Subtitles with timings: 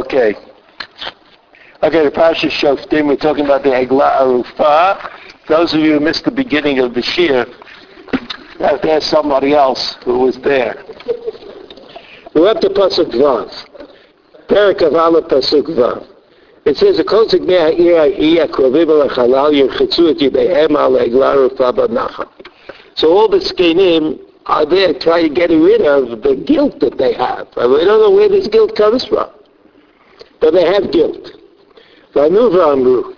[0.00, 0.34] Okay.
[1.82, 5.10] Okay, the Parsha Shoftim, we're talking about the Egla Arufa.
[5.46, 7.46] Those of you who missed the beginning of the shiur,
[8.60, 10.78] ask somebody else who was there.
[10.80, 13.52] Up to Pasuk Vav.
[14.48, 16.06] Perak of Allah Pasuk Vav.
[16.64, 21.74] It says, "Kol ziknei ha'ir ha'ir akrovim al ha'chalal yirchetzu et yidehem al Egla Arufa
[21.76, 22.28] b'nachal."
[22.94, 27.12] So all the zkenim are there trying to get rid of the guilt that they
[27.12, 27.48] have.
[27.58, 29.28] I don't know where this guilt comes from.
[30.40, 31.32] But they have guilt.
[32.14, 33.14] Vanuva Amru.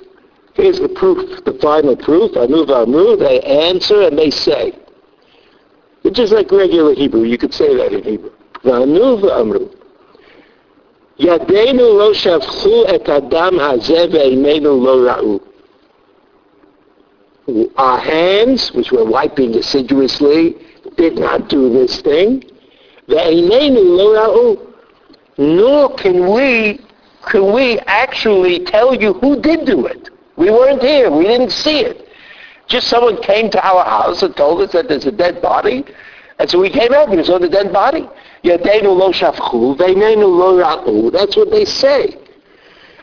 [0.54, 2.32] Here's the proof, the final proof.
[2.34, 4.72] Vanuva Amru, they answer and they say.
[6.04, 7.22] It's just like regular Hebrew.
[7.22, 8.32] You could say that in Hebrew.
[8.64, 9.70] Vanuva Amru.
[11.18, 15.41] Yadeinu lo shavchu et adam hazeh ve'inenu lo ra'u.
[17.77, 20.56] Our hands, which we're wiping assiduously,
[20.96, 22.44] did not do this thing.
[25.38, 26.80] Nor can we
[27.27, 30.11] can we actually tell you who did do it?
[30.37, 31.11] We weren't here.
[31.11, 32.09] We didn't see it.
[32.67, 35.84] Just someone came to our house and told us that there's a dead body.
[36.39, 38.09] And so we came out and we saw the dead body.
[38.45, 38.65] That's
[41.37, 42.17] what they say.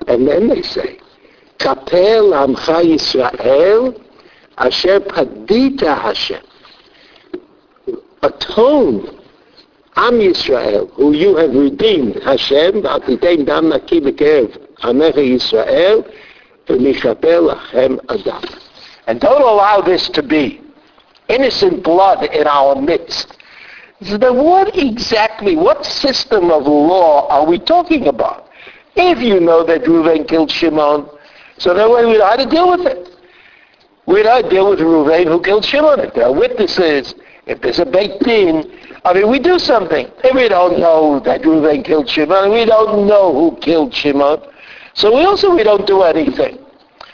[0.07, 0.99] And then they say,
[1.59, 4.01] Kapel amcha Yisrael,
[4.57, 6.41] asher padita Hashem.
[8.21, 9.18] Atone
[9.95, 16.09] Am Yisrael, who you have redeemed, Hashem, v'atitain dam naki b'kerev Amecha Yisrael,
[16.67, 18.43] v'michapel lachem adam.
[19.07, 20.61] And don't allow this to be
[21.27, 23.37] innocent blood in our midst.
[24.01, 28.49] So then what exactly, what system of law are we talking about?
[28.95, 31.09] If you know that Reuven killed Shimon,
[31.57, 33.09] so then we know how to deal with it.
[34.05, 35.99] We know how to deal with Reuven who killed Shimon.
[35.99, 38.71] If there are witnesses, if there's a Beit Din,
[39.05, 40.07] I mean, we do something.
[40.23, 44.41] If we don't know that Reuven killed Shimon, we don't know who killed Shimon,
[44.93, 46.59] so we also we don't do anything.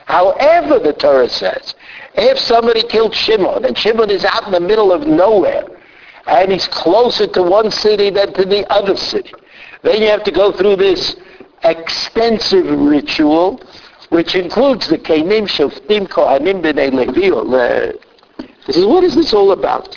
[0.06, 1.76] However, the Torah says,
[2.16, 5.66] if somebody killed Shimon, and Shimon is out in the middle of nowhere,
[6.28, 9.34] and he's closer to one city than to the other city,
[9.84, 11.16] then you have to go through this
[11.64, 13.62] extensive ritual,
[14.10, 17.92] which includes the Kenim, Shoftim, Kohanim, B'nai Levi.
[18.66, 19.96] This is, what is this all about?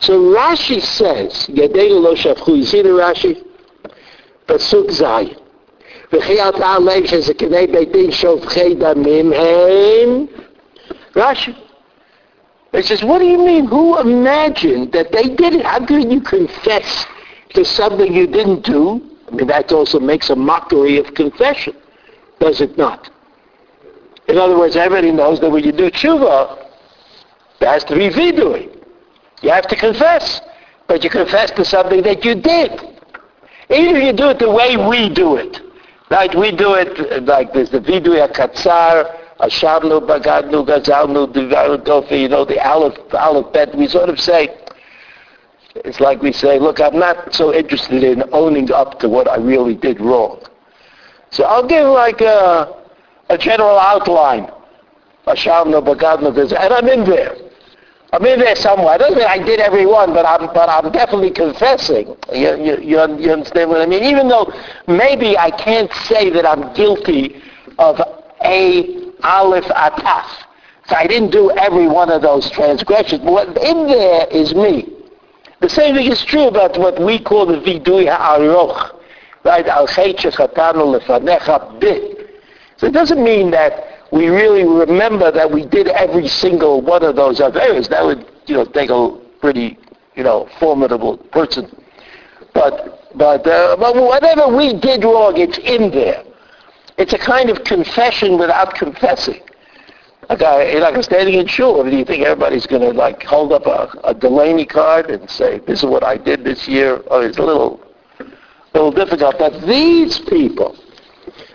[0.00, 3.42] So Rashi says, Yadeinu lo shafchu, you see the Rashi?
[4.46, 5.38] Pasuk Zayin.
[6.12, 10.26] וכי אתה עליהם שזה כדי בית דין שופכי דמים הם?
[11.16, 11.54] Rashi.
[12.72, 13.66] It says, what do you mean?
[13.66, 15.66] Who imagined that they did it?
[15.66, 17.06] How could you confess
[17.54, 19.00] to something you didn't do?
[19.30, 21.74] I mean, that also makes a mockery of confession,
[22.40, 23.10] does it not?
[24.28, 26.66] In other words, everybody knows that when you do tshuva,
[27.60, 28.75] there has to be vidui.
[29.41, 30.41] You have to confess.
[30.87, 32.71] But you confess to something that you did.
[33.69, 35.59] Even if you do it the way we do it.
[36.09, 36.33] Right?
[36.33, 42.45] We do it like this, the vidui akatzar, ashavnu, bagadnu, gazalnu, divaru dofi, you know,
[42.45, 43.75] the aleph, aleph bet.
[43.75, 44.57] We sort of say,
[45.75, 49.35] it's like we say, look, I'm not so interested in owning up to what I
[49.35, 50.41] really did wrong.
[51.31, 52.73] So I'll give like a,
[53.29, 54.49] a general outline.
[55.27, 57.35] Ashavnu, bagadnu, and I'm in there.
[58.13, 58.89] I'm in there somewhere.
[58.89, 62.15] I don't mean I did every one, but I'm but I'm definitely confessing.
[62.31, 64.03] You, you, you, you understand what I mean?
[64.03, 64.51] Even though
[64.87, 67.41] maybe I can't say that I'm guilty
[67.77, 67.99] of
[68.43, 70.25] a aleph ataf.
[70.87, 73.23] So I didn't do every one of those transgressions.
[73.23, 74.93] But what in there is me.
[75.59, 78.95] The same thing is true about what we call the vidui ha'aroch.
[79.43, 79.67] Right?
[79.67, 82.29] Al chatanu lefanecha bit.
[82.77, 87.15] So it doesn't mean that we really remember that we did every single one of
[87.15, 87.87] those affairs.
[87.89, 89.77] That would, you know, take a pretty,
[90.15, 91.69] you know, formidable person.
[92.53, 96.23] But, but, uh, but whatever we did wrong, it's in there.
[96.97, 99.41] It's a kind of confession without confessing.
[100.29, 103.53] Like, I, like I'm standing in shul, do you think everybody's going to like hold
[103.53, 107.01] up a, a Delaney card and say, this is what I did this year?
[107.09, 107.79] Oh, it's a little,
[108.73, 109.35] little difficult.
[109.37, 110.75] But these people,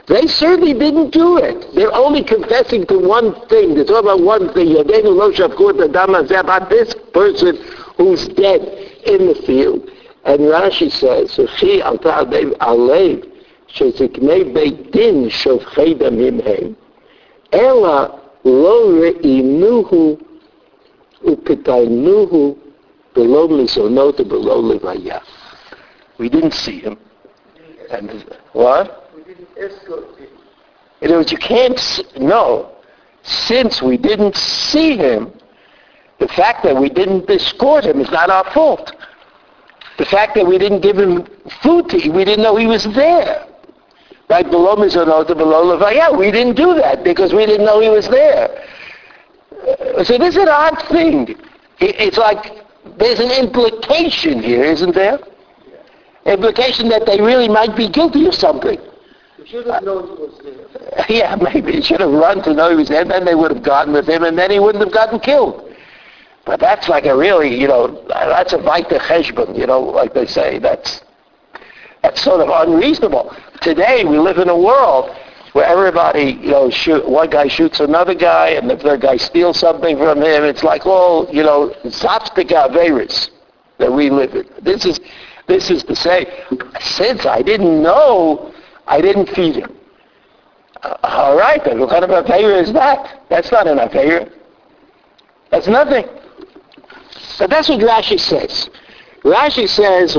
[0.08, 1.74] they certainly didn't do it.
[1.74, 3.74] They're only confessing to one thing.
[3.74, 4.76] They talk about one thing.
[4.76, 7.56] About this person
[7.96, 8.62] who's dead
[9.06, 9.88] in the field.
[10.24, 12.26] And Rashi says, "She alta
[12.60, 13.28] alev
[13.74, 16.76] sheziknei beit din shofchei damim hem,
[17.52, 20.18] ela lo reinuhu
[21.24, 22.56] upitainuhu
[23.14, 25.22] below mizonot below levaya."
[26.18, 26.98] We didn't see him.
[27.90, 29.01] And what?
[31.00, 31.80] In other words, you can't
[32.18, 32.74] know.
[33.22, 35.32] Since we didn't see him,
[36.18, 38.92] the fact that we didn't escort him is not our fault.
[39.98, 41.26] The fact that we didn't give him
[41.62, 43.46] food to eat, we didn't know he was there.
[44.28, 44.48] Right?
[44.48, 46.16] Below Mizonot, below Levaya.
[46.16, 48.64] We didn't do that because we didn't know he was there.
[49.68, 51.36] Uh, So this is an odd thing.
[51.78, 52.64] It's like
[52.98, 55.18] there's an implication here, isn't there?
[56.24, 58.78] Implication that they really might be guilty of something.
[59.46, 61.06] Should have known he was there.
[61.08, 63.62] Yeah, maybe he should have run to know he was there, then they would have
[63.62, 65.74] gotten with him, and then he wouldn't have gotten killed.
[66.44, 70.26] But that's like a really, you know, that's a vita cheshbon, you know, like they
[70.26, 70.58] say.
[70.58, 71.02] That's
[72.02, 73.34] that's sort of unreasonable.
[73.60, 75.16] Today we live in a world
[75.52, 79.58] where everybody, you know, shoot, one guy shoots another guy, and the third guy steals
[79.58, 80.44] something from him.
[80.44, 83.30] It's like all, you know, zapstika averis
[83.78, 84.48] that we live in.
[84.62, 84.98] This is
[85.46, 86.44] this is to say,
[86.80, 88.51] since I didn't know,
[88.86, 89.76] I didn't feed him.
[90.82, 93.22] Uh, all right, then what kind of Aveira is that?
[93.28, 94.30] That's not an Aveira.
[95.50, 96.04] That's nothing.
[97.38, 98.68] But that's what Rashi says.
[99.24, 100.16] Rashi says.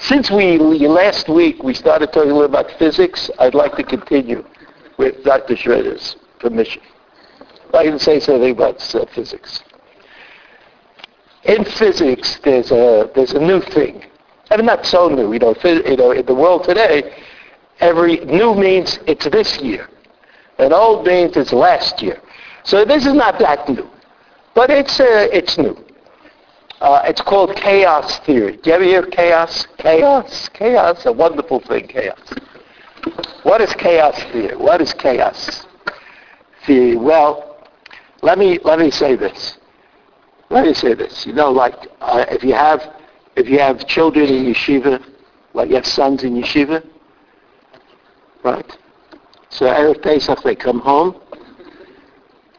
[0.00, 0.58] Since we
[0.88, 4.44] last week we started talking a little about physics, I'd like to continue
[4.96, 5.56] with Dr.
[5.56, 6.82] Schroeder's permission.
[7.74, 9.62] I can say something about uh, physics.
[11.44, 14.04] In physics, there's a there's a new thing.
[14.50, 15.32] I mean, not so new.
[15.32, 17.14] You know, you know, in the world today,
[17.80, 19.88] every new means it's this year,
[20.58, 22.20] and old means it's last year.
[22.64, 23.88] So this is not that new,
[24.54, 25.76] but it's uh, it's new.
[26.80, 28.56] Uh, it's called chaos theory.
[28.56, 29.66] Do you ever hear chaos?
[29.78, 32.20] Chaos, chaos, a wonderful thing, chaos.
[33.42, 34.56] What is chaos theory?
[34.56, 35.66] What is chaos
[36.66, 36.96] theory?
[36.96, 37.64] Well,
[38.22, 39.57] let me let me say this.
[40.50, 41.26] Let me say this.
[41.26, 42.82] You know, like uh, if you have
[43.36, 45.04] if you have children in yeshiva,
[45.54, 46.84] like you have sons in yeshiva,
[48.42, 48.76] right?
[49.50, 51.20] So erev Pesach they come home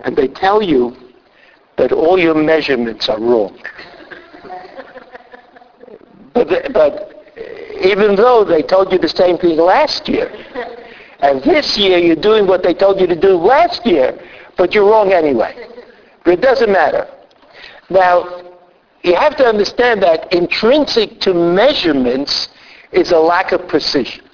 [0.01, 0.95] and they tell you
[1.77, 3.57] that all your measurements are wrong.
[6.33, 7.25] But, the- but
[7.81, 10.31] even though they told you the same thing last year,
[11.19, 14.17] and this year you're doing what they told you to do last year,
[14.57, 15.67] but you're wrong anyway.
[16.23, 17.07] But it doesn't matter.
[17.89, 18.43] Now,
[19.03, 22.49] you have to understand that intrinsic to measurements
[22.91, 24.25] is a lack of precision.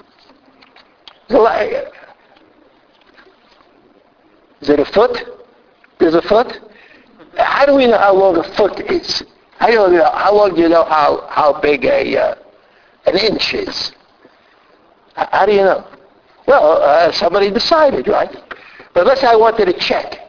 [4.61, 5.17] Is it a foot?
[5.99, 6.59] There's a foot?
[7.37, 9.23] How do we know how long a foot is?
[9.57, 12.35] How, do know, how long do you know how, how big a, uh,
[13.05, 13.93] an inch is?
[15.15, 15.87] How do you know?
[16.47, 18.35] Well, uh, somebody decided, right?
[18.93, 20.24] But let's say I wanted to check.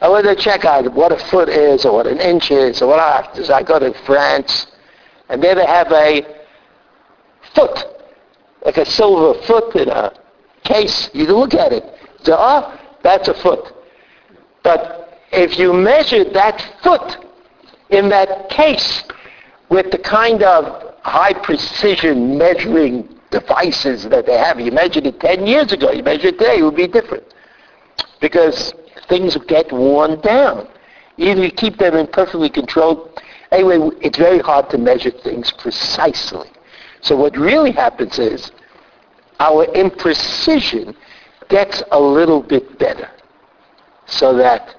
[0.00, 2.88] I went to check out what a foot is or what an inch is or
[2.88, 3.54] what I have to.
[3.54, 4.66] I go to France,
[5.28, 6.22] and there they have a
[7.54, 7.84] foot,
[8.64, 10.12] like a silver foot in a
[10.64, 11.10] case.
[11.12, 11.84] You can look at it.
[12.22, 13.74] So, oh, that's a foot.
[14.62, 17.18] But if you measure that foot
[17.90, 19.04] in that case
[19.68, 25.46] with the kind of high precision measuring devices that they have, you measured it 10
[25.46, 27.24] years ago, you measure it today, it would be different.
[28.20, 28.74] Because
[29.10, 30.66] things get worn down.
[31.18, 33.20] Either you keep them in perfectly controlled.
[33.52, 36.48] Anyway, it's very hard to measure things precisely.
[37.02, 38.50] So what really happens is
[39.38, 40.94] our imprecision
[41.48, 43.10] gets a little bit better.
[44.06, 44.76] So that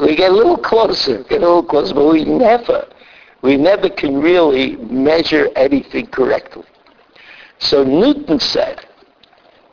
[0.00, 2.88] we get a little closer, get a little closer, but we never,
[3.42, 6.64] we never can really measure anything correctly.
[7.58, 8.84] So Newton said,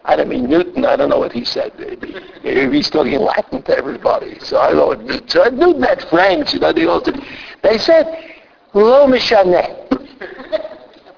[0.04, 1.74] I don't mean Newton, I don't know what he said.
[2.44, 4.40] Maybe, he's talking Latin to everybody.
[4.40, 5.54] So I don't know what Newton said.
[5.54, 7.04] Newton had French, you know, they, all,
[7.62, 8.06] they said,
[8.74, 9.92] Lo mishaneh.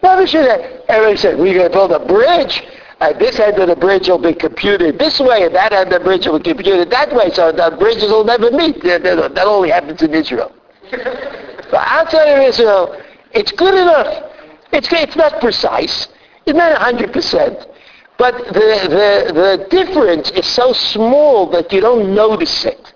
[0.02, 0.82] Lo mishaneh.
[0.90, 2.63] Everybody said, we're going to build a bridge.
[3.00, 6.00] At this end of the bridge will be computed this way, and that end of
[6.00, 8.82] the bridge will be computed that way, so the bridges will never meet.
[8.84, 10.54] That only happens in Israel.
[10.90, 14.32] But outside of Israel, it's good enough.
[14.72, 16.08] It's, it's not precise.
[16.46, 17.73] It's not 100%.
[18.17, 22.93] But the, the, the difference is so small that you don't notice it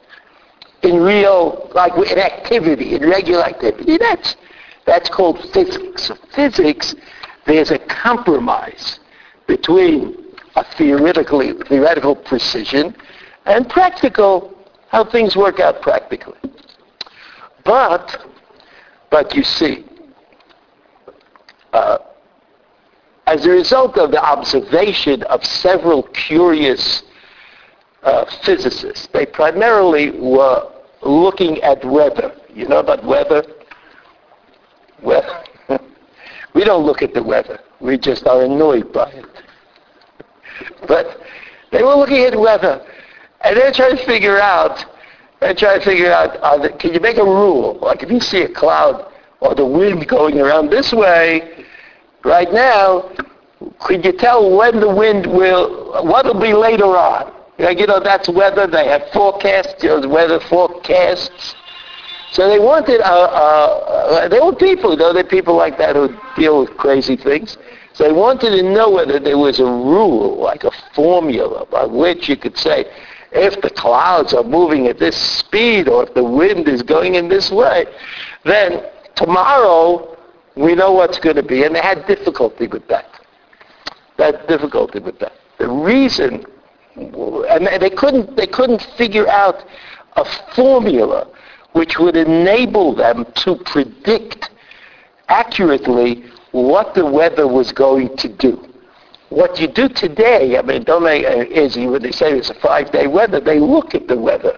[0.83, 3.97] in real, like in activity, in regular activity.
[3.97, 4.35] That's,
[4.85, 6.11] that's called physics.
[6.33, 6.95] Physics,
[7.45, 8.99] there's a compromise
[9.47, 12.95] between a theoretically, theoretical precision
[13.45, 14.55] and practical,
[14.89, 16.37] how things work out practically.
[17.63, 18.25] But,
[19.09, 19.85] but you see,
[21.73, 21.97] uh,
[23.27, 27.03] as a result of the observation of several curious
[28.03, 32.33] uh, physicists, they primarily were looking at weather.
[32.53, 33.43] You know about weather?
[35.03, 35.43] Weather.
[36.55, 37.59] we don't look at the weather.
[37.81, 39.25] We just are annoyed by it.
[40.87, 41.19] But
[41.73, 42.81] they were looking at weather,
[43.41, 44.85] and they're trying to figure out,
[45.41, 47.77] and try to figure out, the, can you make a rule?
[47.81, 51.56] Like if you see a cloud or the wind going around this way,
[52.23, 53.09] right now,
[53.79, 57.33] could you tell when the wind will, what will be later on?
[57.57, 58.67] Like, you know, that's weather.
[58.67, 61.55] They have forecasts, you know, weather forecasts.
[62.31, 66.61] So they wanted, uh, uh, they were people, know, they're people like that who deal
[66.61, 67.57] with crazy things.
[67.93, 72.29] So they wanted to know whether there was a rule, like a formula, by which
[72.29, 72.85] you could say,
[73.31, 77.27] if the clouds are moving at this speed or if the wind is going in
[77.27, 77.85] this way,
[78.43, 78.83] then
[79.15, 80.16] tomorrow
[80.57, 81.63] we know what's going to be.
[81.63, 83.05] And they had difficulty with that.
[84.17, 85.33] They had difficulty with that.
[85.59, 86.45] The reason,
[86.95, 89.63] and they couldn't, they couldn't figure out
[90.15, 91.27] a formula
[91.73, 94.49] which would enable them to predict
[95.29, 98.67] accurately what the weather was going to do.
[99.29, 102.53] What you do today, I mean, don't make it easy when they say it's a
[102.55, 104.57] five-day weather, they look at the weather.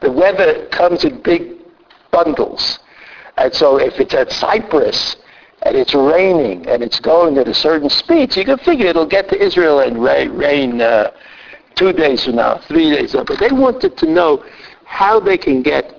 [0.00, 1.52] The weather comes in big
[2.10, 2.80] bundles.
[3.36, 5.16] And so if it's at Cyprus
[5.62, 9.06] and it's raining and it's going at a certain speed, so you can figure it'll
[9.06, 11.10] get to Israel and rain, rain uh,
[11.74, 13.24] two days from now, three days from now.
[13.24, 14.44] But they wanted to know
[14.84, 15.94] how they can get,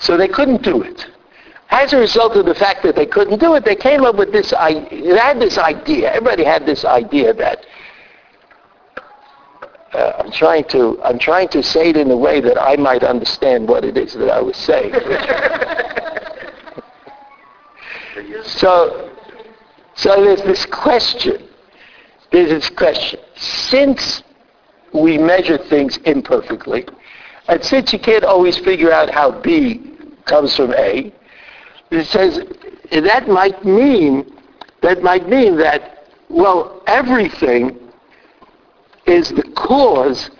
[0.00, 1.06] so they couldn't do it.
[1.70, 4.30] As a result of the fact that they couldn't do it, they came up with
[4.30, 7.64] this, they had this idea, everybody had this idea that,
[9.94, 13.02] uh, I'm trying to, I'm trying to say it in a way that I might
[13.02, 14.92] understand what it is that I was saying.
[18.44, 19.10] so,
[19.94, 21.48] so there's this question,
[22.30, 23.20] there's this question.
[23.36, 24.22] Since
[24.92, 26.86] we measure things imperfectly,
[27.48, 29.80] and since you can't always figure out how B
[30.24, 31.12] comes from A,
[31.90, 32.40] it says
[32.90, 34.32] that might mean
[34.82, 37.78] that might mean that well everything
[39.06, 40.30] is the cause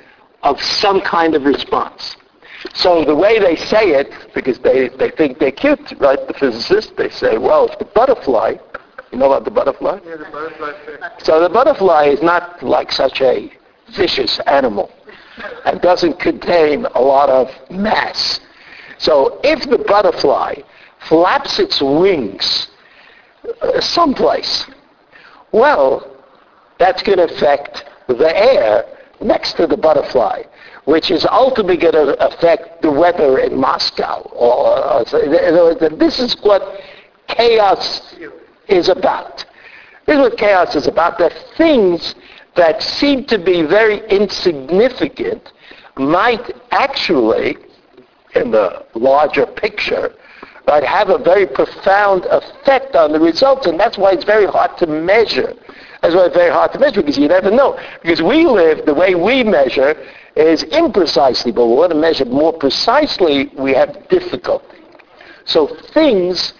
[0.43, 2.17] of some kind of response.
[2.75, 6.19] So the way they say it, because they, they think they're cute, right?
[6.26, 8.57] The physicists, they say, well, if the butterfly,
[9.11, 9.99] you know about the butterfly?
[10.04, 11.09] Yeah, the butterfly.
[11.23, 13.52] So the butterfly is not like such a
[13.95, 14.90] vicious animal
[15.64, 18.40] and doesn't contain a lot of mass.
[18.99, 20.54] So if the butterfly
[21.09, 22.69] flaps its wings
[23.61, 24.66] uh, someplace,
[25.50, 26.16] well,
[26.78, 28.85] that's going to affect the air
[29.21, 30.42] next to the butterfly,
[30.85, 34.23] which is ultimately going to affect the weather in Moscow.
[34.33, 36.81] Or, this is what
[37.29, 38.15] chaos
[38.69, 39.45] is about.
[40.07, 41.19] This is what chaos is about.
[41.19, 42.15] The things
[42.57, 45.53] that seem to be very insignificant
[45.97, 47.57] might actually,
[48.35, 50.15] in the larger picture,
[50.67, 54.77] right, have a very profound effect on the results, and that's why it's very hard
[54.79, 55.55] to measure.
[56.03, 57.79] That's why it's very hard to measure, because you never know.
[58.03, 59.95] Because we live, the way we measure
[60.37, 64.79] is imprecisely, but we want to measure more precisely, we have difficulty.
[65.45, 66.55] So things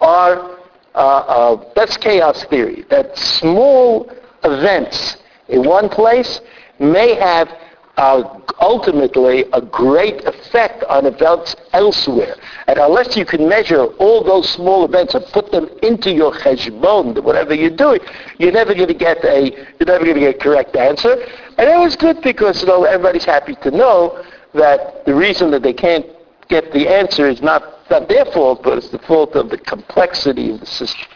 [0.00, 0.58] are,
[0.94, 4.10] uh, uh, that's chaos theory, that small
[4.44, 5.16] events
[5.48, 6.40] in one place
[6.78, 7.48] may have
[7.96, 12.36] uh, ultimately a great effect on events elsewhere.
[12.66, 17.22] And unless you can measure all those small events and put them into your cheshbon,
[17.22, 18.00] whatever you're doing,
[18.38, 21.12] you're never going to get a you're never going to get a correct answer.
[21.58, 25.62] And it was good because you know everybody's happy to know that the reason that
[25.62, 26.06] they can't
[26.48, 30.50] get the answer is not, not their fault, but it's the fault of the complexity
[30.50, 31.06] of the system.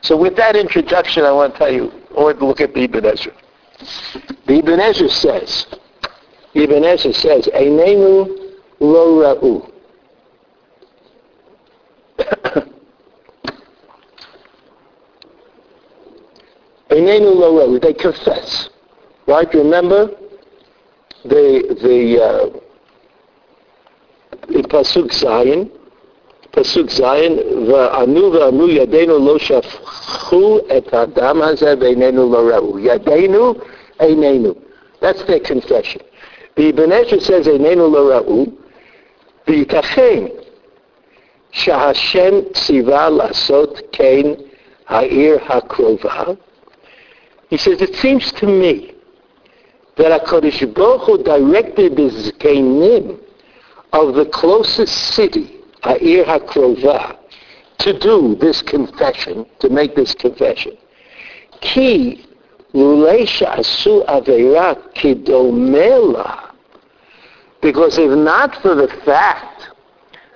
[0.00, 3.32] So with that introduction, I want to tell you, or look at the Ibn Ezra.
[4.46, 5.66] The Ibn Ezra says,
[6.56, 8.26] Ibn Ezra says, Einenu
[8.80, 9.70] lo ra'u.
[16.88, 17.78] Einenu lo ra'u.
[17.78, 18.70] They confess.
[19.26, 19.52] Right?
[19.52, 20.08] Remember
[21.24, 22.48] the, the, uh,
[24.48, 25.70] in Pasuk Zayin,
[26.52, 32.80] Pasuk Zayin, V'anu v'anu yadenu lo shafchu et adam hazeh v'einenu lo ra'u.
[32.80, 33.60] Yadenu,
[34.00, 34.56] einenu.
[35.02, 36.05] That's their confession.
[36.55, 38.45] The Ibn Ezra says איננו לא ראו,
[39.47, 40.25] וייתכן
[41.51, 44.31] שהשם ציווה לעשות כן
[44.87, 46.23] העיר הקרובה.
[47.49, 48.93] He says, it seems to me
[49.97, 53.19] that HaKadosh Baruch Hu directed the Zkenim
[53.91, 57.17] of the closest city Ha'ir HaKrova,
[57.79, 60.77] to do this confession, to make this confession.
[61.59, 62.23] Ki
[62.73, 66.44] lulei asu avera kidomela.
[67.62, 69.70] because if not for the fact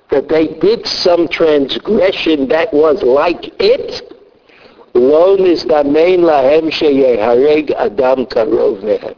[0.09, 4.11] that they did some transgression that was like it,
[4.93, 6.71] lahem
[7.77, 9.15] adam mehem.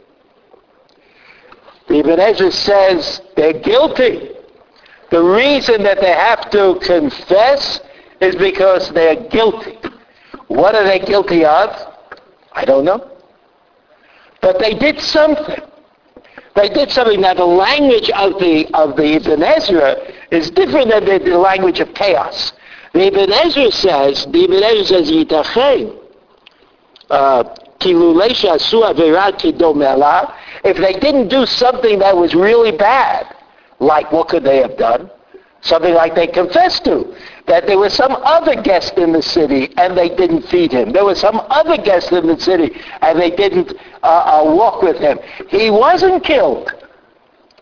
[1.88, 4.30] Ibn Ezra says they're guilty.
[5.10, 7.80] The reason that they have to confess
[8.20, 9.78] is because they're guilty.
[10.48, 11.70] What are they guilty of?
[12.52, 13.10] I don't know.
[14.40, 15.60] But they did something.
[16.54, 17.20] They did something.
[17.20, 19.96] Now the language of the of the Ibn Ezra
[20.30, 22.52] is different than the, the language of chaos.
[22.92, 25.98] The Ibn Ezra says, the Ibn Ezra says, Yitachen,
[27.10, 27.42] uh,
[30.64, 33.26] if they didn't do something that was really bad,
[33.80, 35.10] like what could they have done?
[35.64, 37.16] Something like they confessed to.
[37.46, 40.92] That there was some other guest in the city and they didn't feed him.
[40.92, 44.98] There was some other guest in the city and they didn't uh, uh, walk with
[44.98, 45.18] him.
[45.48, 46.70] He wasn't killed.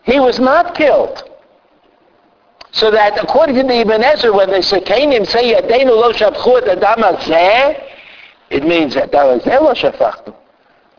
[0.03, 1.23] He was not killed.
[2.71, 5.53] So that according to the Ibn Ezra, when they say, Canim say,
[5.85, 7.75] lo adam
[8.49, 10.35] it means that that was lo shafachnu.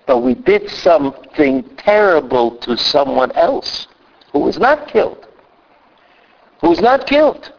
[0.07, 3.89] But we did something terrible to someone else
[4.33, 5.24] who was not killed
[6.65, 7.53] who's not killed.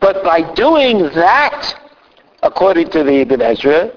[0.00, 1.74] But by doing that,
[2.42, 3.92] according to the Ibn Ezra,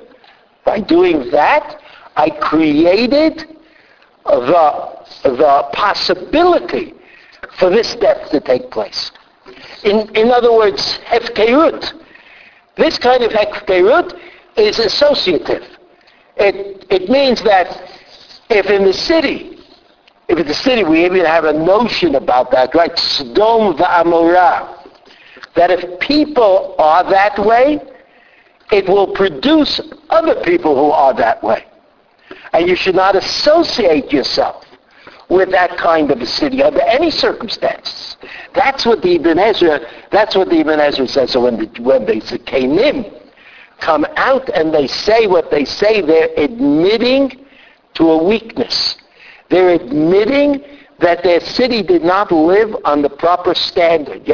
[0.65, 1.79] by doing that,
[2.17, 3.57] I created
[4.25, 6.93] the, the possibility
[7.57, 9.11] for this death to take place.
[9.83, 11.93] In, in other words, hefkerut.
[12.75, 14.19] This kind of hefkerut
[14.57, 15.63] is associative.
[16.35, 17.67] It, it means that
[18.49, 19.60] if in the city
[20.31, 22.95] if it's a city, we even have a notion about that, right?
[22.95, 24.87] Sdom va'amorah.
[25.55, 27.81] That if people are that way,
[28.71, 31.65] it will produce other people who are that way.
[32.53, 34.63] And you should not associate yourself
[35.27, 38.15] with that kind of a city under any circumstances.
[38.55, 41.31] That's what the Ibn Ezra, that's what the Ibn Ezra says.
[41.31, 43.21] So when the, when the Zakanim
[43.81, 47.45] come out and they say what they say, they're admitting
[47.95, 48.95] to a weakness.
[49.51, 50.63] They're admitting
[50.99, 54.25] that their city did not live on the proper standard.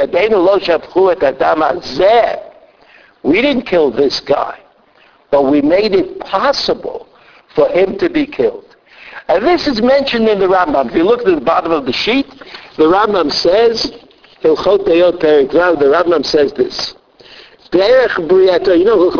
[3.24, 4.60] We didn't kill this guy,
[5.30, 7.08] but we made it possible
[7.54, 8.76] for him to be killed.
[9.28, 10.88] And this is mentioned in the Rambam.
[10.88, 12.28] If you look at the bottom of the sheet,
[12.76, 13.90] the Rambam says,
[14.42, 16.94] the Rambam says this.
[17.72, 17.80] You
[18.84, 19.10] know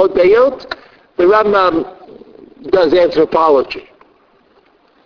[1.16, 3.88] The Rambam does anthropology.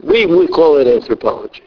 [0.04, 1.64] We, we call it anthropology.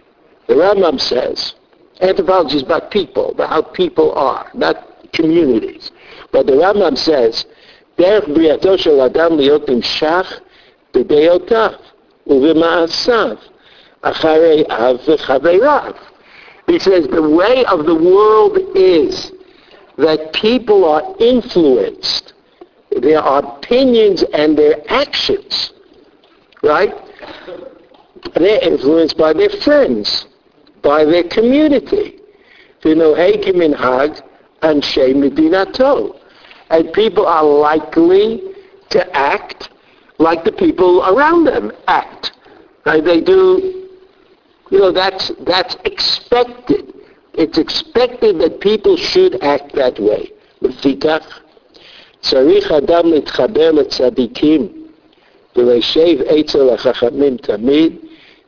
[0.46, 1.54] The Rambam says
[2.00, 5.90] anthropology is about people, about how people are, not communities.
[6.32, 7.44] But the Rambam says,
[7.98, 10.40] דרך בריאתו של אדם להיות נמשך
[10.94, 11.70] בדעותיו
[12.26, 13.36] ובמעשיו
[14.02, 15.92] אחרי אב וחבריו.
[16.66, 19.32] He says the way of the world is
[19.98, 22.32] that people are influenced,
[22.96, 25.72] their opinions and their actions,
[26.62, 26.94] right?
[28.34, 30.26] They're influenced by their friends,
[30.82, 32.16] by their community.
[32.84, 34.22] You know, Minhag
[34.62, 36.18] and Medinato.
[36.70, 38.42] And people are likely
[38.90, 39.70] to act
[40.18, 42.32] like the people around them act.
[42.86, 43.04] Right?
[43.04, 43.88] They do,
[44.70, 46.94] you know, that's, that's expected.
[47.34, 50.32] It's expected that people should act that way.
[50.62, 51.40] לפיכך,
[52.20, 54.68] צריך אדם להתחבר לצדיקים
[55.56, 57.96] ולשב אצל החכמים תמיד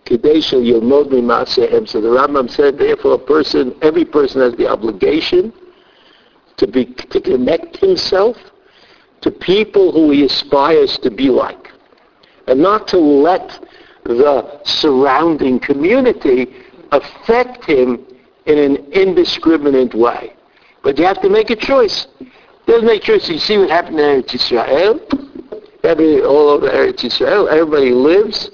[0.07, 5.51] so the Rambam said, therefore a person, every person has the obligation
[6.57, 8.37] to be to connect himself
[9.21, 11.71] to people who he aspires to be like.
[12.47, 13.59] And not to let
[14.05, 16.53] the surrounding community
[16.91, 18.05] affect him
[18.45, 20.33] in an indiscriminate way.
[20.83, 22.07] But you have to make a choice.
[22.19, 23.27] You have to make a choice.
[23.27, 24.99] You see what happened in Eretz Israel?
[25.83, 28.51] Every, all over Eretz Israel, everybody lives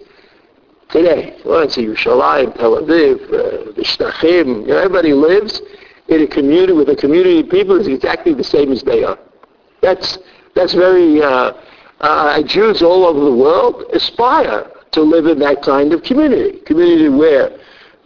[0.94, 1.36] today.
[1.44, 4.28] Well, it's Yerushalayim, Tel Aviv, uh.
[4.28, 5.62] You know, everybody lives
[6.08, 9.18] in a community with a community of people is exactly the same as they are.
[9.82, 10.20] That's
[10.56, 11.54] that's very uh,
[12.00, 17.10] uh, Jews all over the world aspire to live in that kind of community, community
[17.10, 17.50] where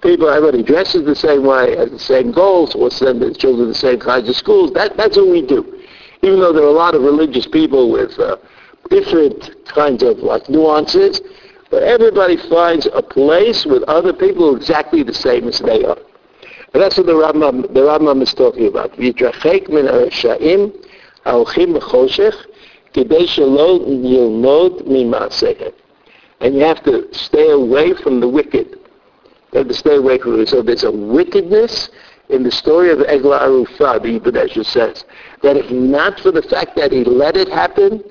[0.01, 3.73] people, everybody dresses the same way, has the same goals, or send their children to
[3.73, 4.71] the same kinds of schools.
[4.71, 5.83] That, that's what we do.
[6.21, 8.37] Even though there are a lot of religious people with uh,
[8.89, 11.19] different kinds of like nuances,
[11.69, 15.97] but everybody finds a place with other people exactly the same as they are.
[16.73, 18.91] And that's what the Rambam, the Rambam is talking about.
[18.93, 20.73] Yitrachek min ha-resha'im
[21.23, 22.45] ha-olchim b'choshech
[22.93, 25.73] yilmod mima'asehem.
[26.39, 28.77] And you have to stay away from the wicked.
[29.51, 30.49] You have to stay away from it.
[30.49, 31.89] So there's a wickedness
[32.29, 35.05] in the story of Eglah Arufah, the Yibudesha says,
[35.41, 38.03] that if not for the fact that he let it happen,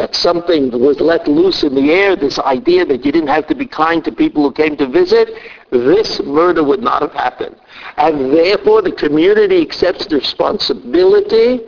[0.00, 3.54] that something was let loose in the air, this idea that you didn't have to
[3.54, 5.28] be kind to people who came to visit,
[5.70, 7.54] this murder would not have happened.
[7.98, 11.60] And therefore the community accepts the responsibility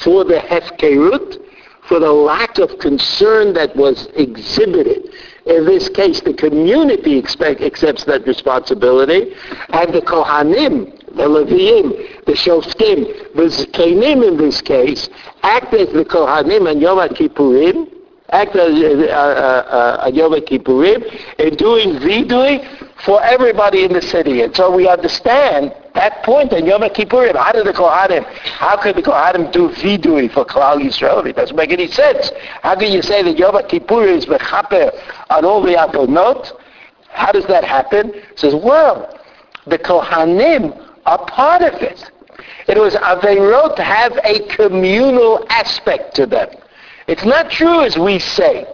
[0.00, 1.38] for the hefkerut,
[1.88, 5.10] for the lack of concern that was exhibited.
[5.46, 9.32] In this case, the community expect, accepts that responsibility,
[9.68, 15.08] and the Kohanim, the Leviim, the Shoftim, the Zkenim in this case,
[15.42, 17.90] act as the Kohanim and Yom Kippurim,
[18.30, 21.02] act as uh, uh, uh, Yom Kippurim,
[21.38, 22.64] in doing vidui
[23.04, 24.42] for everybody in the city.
[24.42, 27.36] And so we understand that point in Yom Kippurim.
[27.36, 31.24] How did the Kohanim, how could the Kohanim do vidui for Klal Yisrael?
[31.26, 32.32] It doesn't make any sense.
[32.62, 34.90] How can you say that Yom Kippur is mechaper
[35.30, 36.60] on all the Atonot?
[37.10, 38.12] How does that happen?
[38.12, 39.20] It says, well,
[39.66, 42.10] the Kohanim are part of it.
[42.66, 46.48] It was Averot to have a communal aspect to them.
[47.06, 48.66] It's not true as we say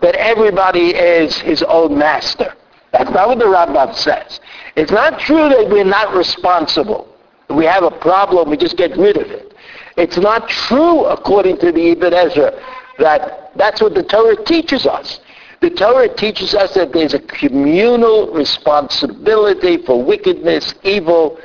[0.00, 2.54] that everybody is his own master.
[2.92, 4.40] That's not what the Rambam says.
[4.76, 7.08] It's not true that we're not responsible.
[7.48, 9.54] we have a problem, we just get rid of it.
[9.96, 12.52] It's not true, according to the Ibn Ezra,
[12.98, 15.20] that that's what the Torah teaches us.
[15.60, 21.42] The Torah teaches us that there's a communal responsibility for wickedness, evil, uh,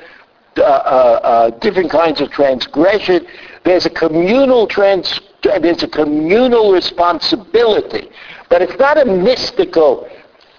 [0.57, 3.25] uh, uh, different kinds of transgression.
[3.63, 8.09] There's a communal trans, there's a communal responsibility,
[8.49, 10.09] but it's not a mystical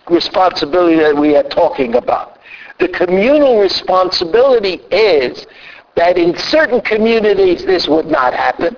[0.08, 2.38] responsibility that we are talking about.
[2.78, 5.46] The communal responsibility is
[5.94, 8.76] that in certain communities this would not happen,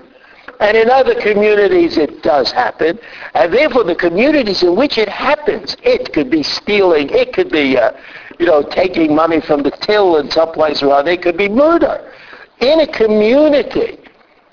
[0.61, 2.99] and in other communities it does happen,
[3.35, 7.77] and therefore the communities in which it happens, it could be stealing, it could be,
[7.79, 7.93] uh,
[8.39, 12.13] you know, taking money from the till in some place it could be murder.
[12.61, 13.99] In a community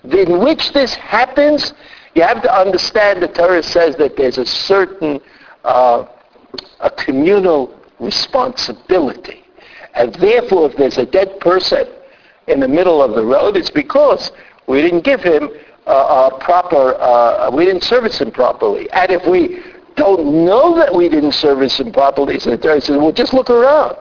[0.03, 1.73] in which this happens,
[2.15, 5.19] you have to understand the Torah says that there's a certain
[5.63, 6.05] uh,
[6.79, 9.43] a communal responsibility.
[9.93, 11.85] And therefore, if there's a dead person
[12.47, 14.31] in the middle of the road, it's because
[14.67, 15.49] we didn't give him
[15.85, 18.89] uh, proper, uh, we didn't service him properly.
[18.91, 19.63] And if we
[19.95, 23.49] don't know that we didn't service him properly, so the Torah says, well, just look
[23.49, 23.97] around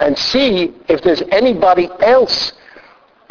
[0.00, 2.52] and see if there's anybody else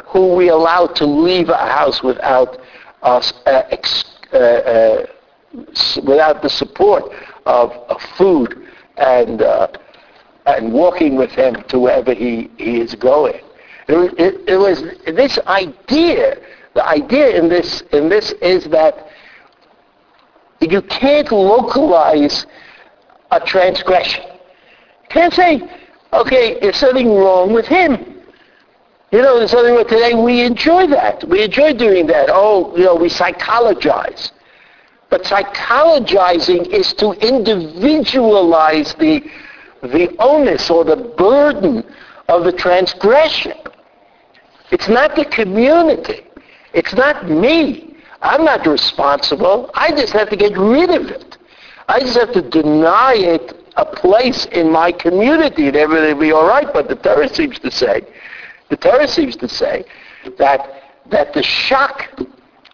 [0.05, 2.59] who we allow to leave a house without
[3.01, 5.05] us, uh, ex- uh, uh,
[6.05, 7.11] without the support
[7.45, 9.67] of, of food and uh,
[10.45, 13.39] and walking with him to wherever he, he is going.
[13.87, 16.37] It it, it was this idea.
[16.73, 19.07] The idea in this in this is that
[20.71, 22.45] you can't localize
[23.31, 24.23] a transgression.
[24.23, 25.61] You can't say,
[26.11, 28.21] okay, there's something wrong with him.
[29.11, 30.13] You know, there's something wrong today.
[30.13, 31.27] We enjoy that.
[31.27, 32.29] We enjoy doing that.
[32.31, 34.31] Oh, you know, we psychologize.
[35.09, 39.23] But psychologizing is to individualize the,
[39.83, 41.83] the onus or the burden
[42.27, 43.53] of the transgression.
[44.71, 46.25] It's not the community.
[46.73, 47.92] It's not me.
[48.23, 49.69] I'm not responsible.
[49.73, 51.37] I just have to get rid of it.
[51.89, 56.31] I just have to deny it a place in my community and everything will be
[56.31, 56.67] all right.
[56.71, 58.01] But the Torah seems to say,
[58.69, 59.83] the Torah seems to say
[60.37, 62.17] that that the shock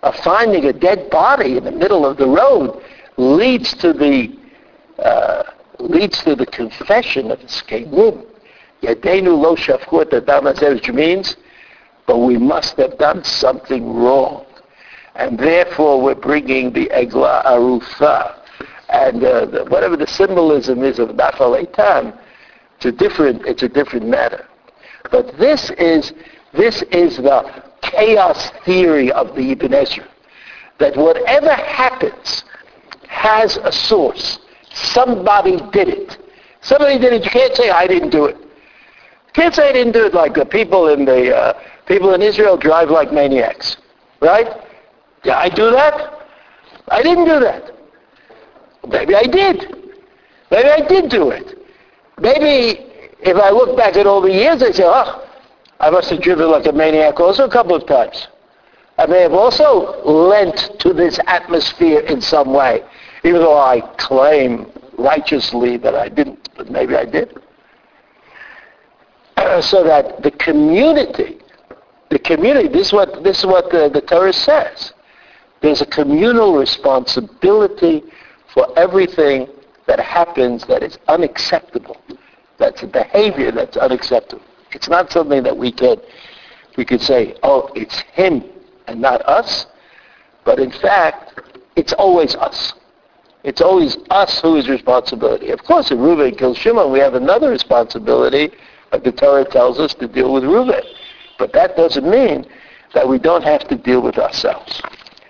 [0.04, 2.82] of finding a dead body in the middle of the road
[3.18, 4.38] leads to the
[5.00, 5.44] uh,
[5.80, 8.26] leads to the confession of Zkenim.
[8.84, 11.38] Yadenu lo shafkut adam which means,
[12.06, 14.46] but we must have done something wrong.
[15.20, 18.40] And therefore we're bringing the Egla Arufa.
[18.88, 22.18] And uh, the, whatever the symbolism is of Nachal Eitan,
[22.78, 24.48] it's a different, it's a different matter.
[25.12, 26.14] But this is,
[26.54, 30.08] this is the chaos theory of the Ibn Ezra.
[30.80, 32.46] That whatever happens
[33.10, 34.40] has a source.
[34.72, 36.18] Somebody did it.
[36.62, 37.26] Somebody did it.
[37.26, 38.38] You can't say, I didn't do it.
[38.38, 42.22] You can't say I didn't do it like the people in the uh, people in
[42.22, 43.76] Israel drive like maniacs.
[44.22, 44.48] Right?
[45.24, 46.20] Did I do that?
[46.88, 47.72] I didn't do that.
[48.88, 49.76] Maybe I did.
[50.52, 51.58] Maybe I did do it.
[52.20, 52.86] Maybe
[53.20, 55.28] if I look back at all the years, I say, oh,
[55.80, 58.28] I must have driven like a maniac also a couple of times.
[58.98, 62.84] I may have also lent to this atmosphere in some way,
[63.24, 67.38] even though I claim righteously that I didn't, but maybe I did.
[69.62, 71.38] So that the community,
[72.10, 74.94] the community, this is what, this is what the, the Torah says.
[75.62, 78.04] There's a communal responsibility
[78.54, 79.48] for everything
[79.88, 81.98] that happens that is unacceptable.
[82.58, 84.44] That's a behavior that's unacceptable.
[84.72, 86.02] It's not something that we could
[86.78, 88.44] we could say, oh, it's him
[88.88, 89.66] and not us.
[90.46, 91.42] But in fact,
[91.76, 92.74] it's always us.
[93.44, 95.50] It's always us who is responsibility.
[95.50, 98.52] Of course, if Reuben kills Shimon, we have another responsibility,
[98.92, 100.82] the Torah tells us to deal with Reuben.
[101.38, 102.46] But that doesn't mean
[102.94, 104.82] that we don't have to deal with ourselves.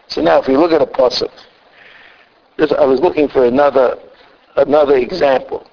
[0.09, 1.31] So now if you look at a pasuk,
[2.77, 3.97] I was looking for another
[4.57, 5.65] another example.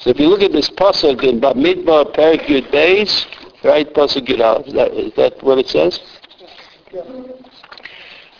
[0.00, 3.26] So if you look at this pasuk in Bamidbar Perik Yud Beis,
[3.62, 6.00] right pasuk Yud is that what it says?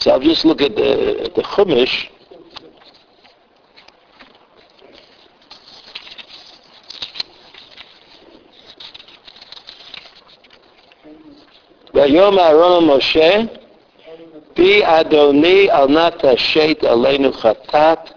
[0.01, 2.09] So I'll just look at the the Chumash.
[11.94, 13.61] Vayom Aaron Moshe
[14.54, 18.12] Bi Adoni al nat hashet aleinu chatat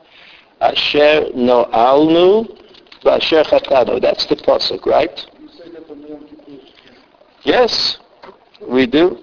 [0.62, 2.48] asher no'alnu
[3.04, 3.90] v'asher chatanu.
[3.90, 5.26] Oh, that's the Pasuk, right?
[7.44, 7.98] Yes,
[8.68, 9.18] we do.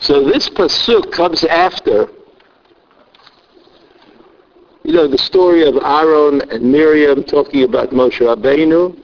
[0.00, 2.08] So this Pasuk comes after
[4.88, 8.98] you know, the story of Aaron and Miriam talking about Moshe Rabbeinu.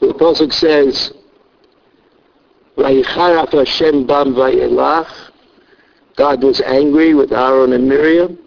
[0.00, 1.12] The Pasuk says,
[6.16, 8.38] God was angry with Aaron and Miriam.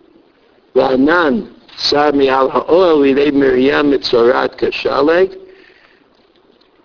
[0.76, 5.38] Va'anan sami al v'idei Miriam mitzorat kashaleg.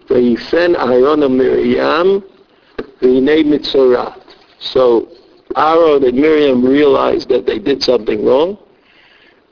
[0.09, 2.23] Vayifen Aaron and Miriam
[3.01, 4.21] v'inei mitzorat.
[4.59, 5.09] So
[5.57, 8.59] Aaron and Miriam realized that they did something wrong.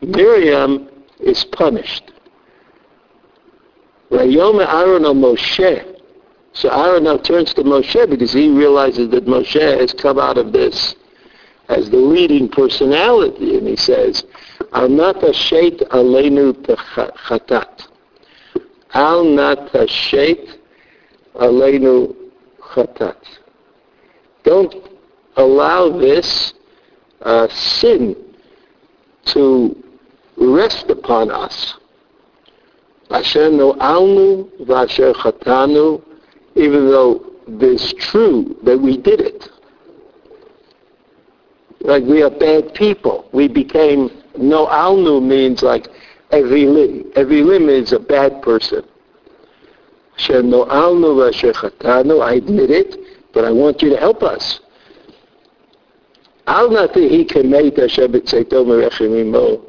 [0.02, 0.88] Miriam
[1.20, 2.12] is punished.
[4.10, 5.95] Aaron on Moshe.
[6.56, 10.52] So Aaron now turns to Moshe because he realizes that Moshe has come out of
[10.52, 10.94] this
[11.68, 14.24] as the leading personality, and he says,
[14.72, 16.54] "Al not sheit aleinu
[17.26, 17.88] chatat.
[18.94, 20.56] Al not sheit
[21.34, 22.16] aleinu
[22.72, 23.22] chatat.
[24.44, 24.74] Don't
[25.36, 26.54] allow this
[27.20, 28.16] uh, sin
[29.26, 29.76] to
[30.38, 31.74] rest upon us.
[33.10, 36.02] Asher no'alnu v'asher chatanu,
[36.56, 39.48] even though it's true that we did it.
[41.80, 43.28] Like we are bad people.
[43.32, 45.86] We became, no alnu means like
[46.30, 47.12] every limb.
[47.14, 48.82] Every limb is a bad person.
[50.28, 52.96] No alnu I admit it,
[53.34, 54.60] but I want you to help us.
[56.46, 59.60] Al natihi kemet asher b'tzeito merechimimo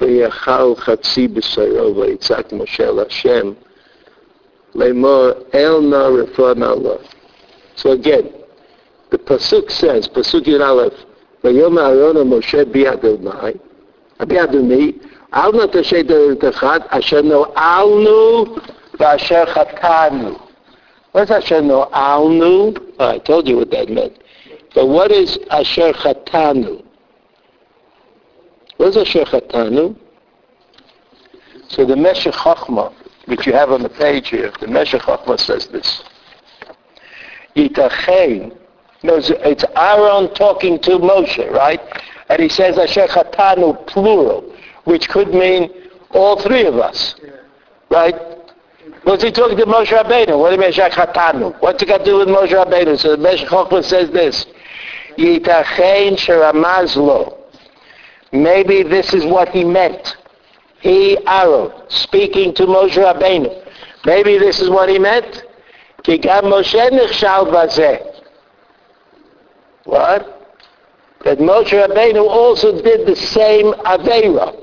[0.00, 3.56] v'yachal chatsi b'sayro v'itzak Moshe l'Hashem.
[4.74, 6.98] Lemor elna refon Allah.
[7.76, 8.32] So again,
[9.10, 10.94] the pasuk says, pasuk Yud Aleph,
[11.42, 13.60] Vayom Aaron Moshe bi'adonai,
[14.20, 15.00] bi'adoni,
[15.32, 18.58] al na tashay deretachat, asher no'alnu
[18.94, 20.40] v'asher chatanu.
[21.12, 22.94] What's asher no'alnu?
[22.98, 24.16] Oh, I told you what that meant.
[24.74, 26.82] But what is asher chatanu?
[28.78, 29.96] What is asher chatanu?
[31.68, 32.92] So the Meshech Chochmah,
[33.26, 36.02] which you have on the page here, the Meshech Chochmah says this.
[37.56, 38.56] Yitachein,
[39.02, 41.80] no, it's Aaron talking to Moshe, right?
[42.28, 44.54] And he says Asher Chatanu, plural,
[44.84, 45.70] which could mean
[46.10, 47.16] all three of us,
[47.90, 48.14] right?
[49.04, 50.38] Was he talking to Moshe Rabbeinu?
[50.38, 51.60] What do you mean, Chatanu?
[51.60, 52.98] What's it got to do with Moshe Rabbeinu?
[52.98, 54.46] So the Meshech Chochmah says this.
[55.18, 57.38] Yitachein sheramazlo.
[58.32, 60.16] Maybe this is what he meant.
[60.82, 63.64] He, Aaron, speaking to Moshe Rabbeinu.
[64.04, 65.44] Maybe this is what he meant.
[66.02, 68.04] Ki gam Moshe nichshal bazeh.
[69.84, 70.56] What?
[71.24, 74.60] That Moshe Rabbeinu also did the same Aveira.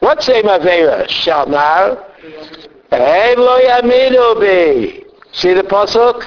[0.00, 1.08] What same Aveira?
[1.08, 2.04] Shalmar.
[2.90, 5.04] Hey lo yaminu bi.
[5.32, 6.20] See the pasuk?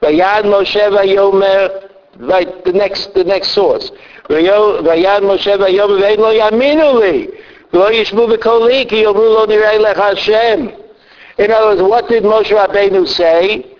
[0.00, 3.90] Vayad Moshe vayomer Right, the next, the next source.
[4.28, 7.28] Vayad Moshe vayom ve'en lo yaminu li.
[11.38, 13.76] In other words, what did Moshe Rabbeinu say?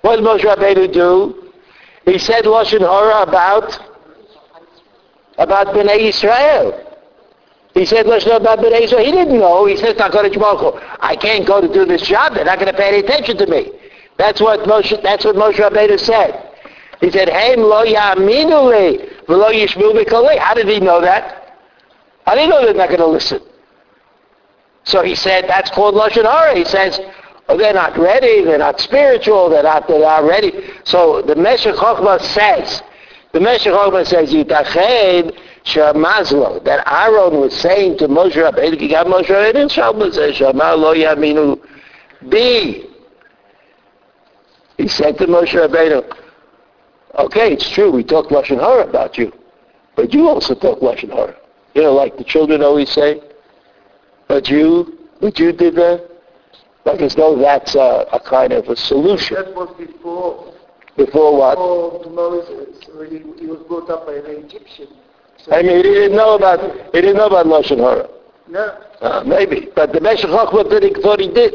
[0.00, 1.52] What did Moshe Rabbeinu do?
[2.04, 3.78] He said Lashon Hara about,
[5.36, 6.84] about Bnei Israel.
[7.74, 9.04] He said Lashon Hara about Bnei Israel.
[9.04, 9.66] He didn't know.
[9.66, 12.34] He says, I can't go to do this job.
[12.34, 13.70] They're not going to pay any attention to me.
[14.16, 16.44] That's what Moshe, that's what Moshe Rabbeinu said.
[17.00, 20.38] He said, Hey, lo ya'aminu li, v'lo yishmu.
[20.38, 21.47] How did he know that?
[22.28, 23.40] How did he know they're not going to listen?
[24.84, 26.54] So he said, that's called Lashon Hara.
[26.54, 27.00] He says,
[27.48, 30.52] oh, they're not ready, they're not spiritual, they're not, they're not ready.
[30.84, 32.82] So the Meshech Chochmah says,
[33.32, 39.06] the Meshech Chochmah says, Yitached Shamazlo, that Aaron was saying to Moshe Rabbeinu, he got
[39.06, 41.58] Moshe Rabbeinu, Shalma says, Shama lo yaminu
[42.30, 42.86] bi.
[44.76, 46.04] He said to Moshe Rabbeinu,
[47.20, 49.32] Okay, it's true, we talked Lashon Hara about you,
[49.96, 51.37] but you also talk Lashon Hara.
[51.74, 53.20] You know, like the children always say,
[54.26, 56.08] "But you, but you did that.
[56.84, 59.36] Like as though that's a, a kind of a solution.
[59.36, 60.54] That was before.
[60.96, 61.54] Before what?
[61.54, 64.88] Before Moses, when he, was brought up by the Egyptian.
[65.36, 66.60] So I mean, he didn't know about
[66.94, 68.08] he didn't know about lashon hara.
[68.48, 68.78] No.
[69.00, 71.54] Uh, maybe, but the Meshech Chochma did it, thought he did.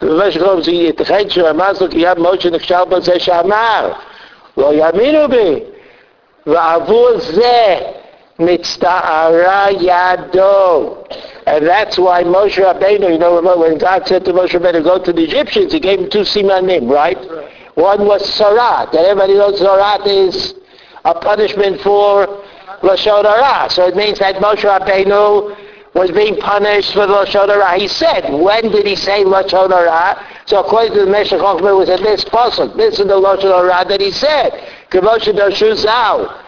[0.00, 4.00] The Meshech Chochma said, "Yitchein she'amazuk yad Moshe nechshal b'zeh Shamar.
[4.56, 5.66] lo yaminu bi
[6.46, 8.07] v'avu zeh
[9.78, 11.06] yado.
[11.46, 15.12] And that's why Moshe Rabbeinu, you know, when God said to Moshe Rabbeinu, go to
[15.12, 17.16] the Egyptians, he gave him two simanim, right?
[17.16, 17.48] right.
[17.74, 18.94] One was sarat.
[18.94, 20.54] Everybody knows sarat is
[21.04, 22.26] a punishment for
[22.82, 23.70] Lashon Hara.
[23.70, 25.56] So it means that Moshe Rabbeinu
[25.94, 27.78] was being punished for Lashon Hara.
[27.78, 30.24] He said, when did he say Lashon Hara?
[30.46, 32.72] So according to the Meshech it was at this passage.
[32.76, 34.52] This is the Lashon Hara that he said.
[34.90, 36.44] Kavoshe Doshu Zau.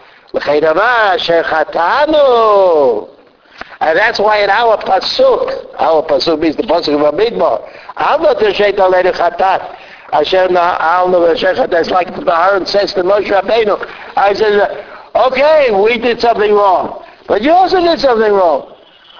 [3.81, 7.67] And that's why in our pasuk, our pasuk means the pasuk of Amidbar,
[7.97, 9.75] Al not Reshet Aleinu Chatat,
[10.13, 13.77] Asher Na'al No Reshet Chatat, it's like the Aaron says to Moshe Rabbeinu,
[14.15, 18.77] I said, okay, we did something wrong, but you also did something wrong.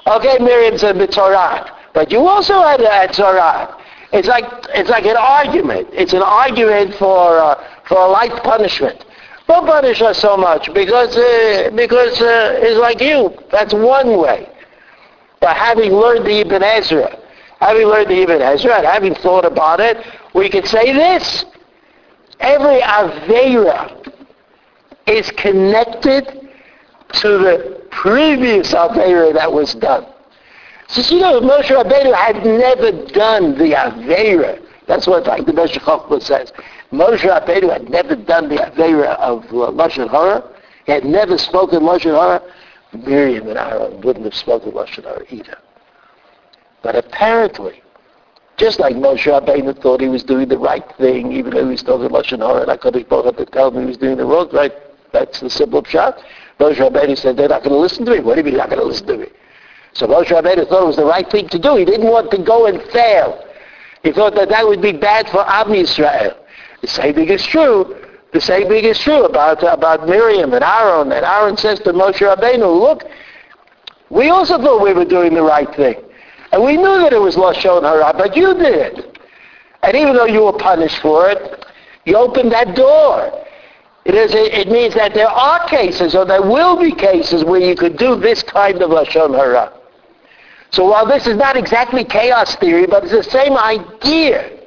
[0.07, 3.79] Okay, Miriam said Mitzorat, but you also had a Tzorat.
[4.13, 4.45] It's like,
[4.75, 5.87] it's like an argument.
[5.91, 7.55] It's an argument for, uh,
[7.87, 9.05] for a light punishment.
[9.47, 13.33] Don't punish us so much because uh, because uh, it's like you.
[13.51, 14.47] That's one way.
[15.39, 17.17] But having learned the Ibn Ezra,
[17.59, 19.97] having learned the Ibn Ezra, and having thought about it,
[20.33, 21.45] we could say this:
[22.39, 23.97] every avera
[25.07, 26.49] is connected
[27.13, 30.05] to the previous avera that was done.
[30.87, 34.61] So you know, Moshe Rabbeinu had never done the avera.
[34.87, 36.51] That's what like the Meshech Chochmah says.
[36.91, 40.43] Moshe Rabbeinu had never done the Avera of uh, Lashon Hara.
[40.85, 42.41] He had never spoken Lashon Hara.
[42.93, 45.57] Miriam and Aaron wouldn't have spoken Lashon Hara either.
[46.83, 47.81] But apparently,
[48.57, 51.83] just like Moshe Rabbeinu thought he was doing the right thing, even though he was
[51.83, 54.49] talking Lashon Hara, and HaKadosh Baruch had to tell him he was doing the wrong
[54.51, 54.73] right.
[55.13, 56.17] That's the simple shot.
[56.59, 58.19] Moshe Rabbeinu said, they're not going to listen to me.
[58.19, 59.27] What do you mean not going to listen to me?
[59.93, 61.77] So Moshe Rabbeinu thought it was the right thing to do.
[61.77, 63.45] He didn't want to go and fail.
[64.03, 66.40] He thought that that would be bad for Am Yisrael.
[66.81, 67.95] The same thing is true.
[68.33, 71.11] The same thing is true about, about Miriam and Aaron.
[71.11, 73.03] And Aaron says to Moshe Rabbeinu, look,
[74.09, 75.95] we also thought we were doing the right thing.
[76.51, 78.99] And we knew that it was Lashon Hara, but you did.
[78.99, 79.17] it.
[79.83, 81.65] And even though you were punished for it,
[82.05, 83.45] you opened that door.
[84.03, 87.75] It, is, it means that there are cases, or there will be cases, where you
[87.75, 89.71] could do this kind of Lashon Hara.
[90.71, 94.60] So while this is not exactly chaos theory, but it's the same idea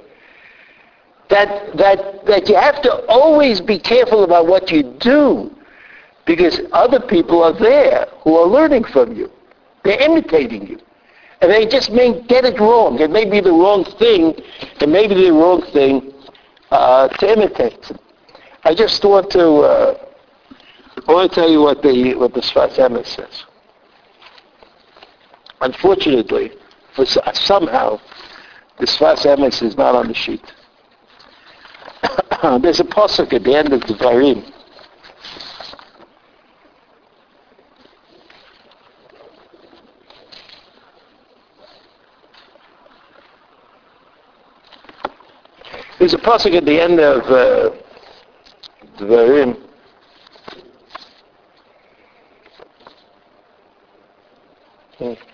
[1.31, 5.51] that, that, that you have to always be careful about what you do
[6.27, 9.31] because other people are there who are learning from you.
[9.85, 10.79] They're imitating you.
[11.41, 12.99] And they just may get it wrong.
[13.01, 14.35] It may be the wrong thing.
[14.81, 16.13] It may be the wrong thing
[16.71, 17.93] uh, to imitate.
[18.65, 20.07] I just want to, uh,
[21.07, 23.45] I want to tell you what the, what the Sfas says.
[25.61, 26.53] Unfortunately,
[26.95, 28.01] for somehow,
[28.79, 30.43] the Emes is not on the sheet.
[32.63, 34.53] There's a pasuk at the end of the Devarim.
[45.99, 47.71] There's a pasuk at the end of uh,
[48.99, 49.61] the Devarim.
[54.99, 55.34] Hmm.